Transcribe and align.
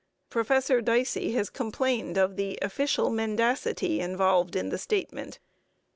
Professor 0.31 0.81
Dicey 0.81 1.33
has 1.33 1.51
complained 1.51 2.17
of 2.17 2.35
the 2.35 2.57
'official 2.63 3.11
mendacity' 3.11 3.99
involved 3.99 4.55
in 4.55 4.69
the 4.69 4.79
statement. 4.79 5.37